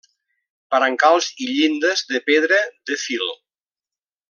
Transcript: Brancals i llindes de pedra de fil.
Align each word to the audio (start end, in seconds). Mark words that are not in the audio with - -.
Brancals 0.75 1.27
i 1.47 1.49
llindes 1.51 2.03
de 2.15 2.23
pedra 2.31 2.61
de 2.91 2.99
fil. 3.05 3.31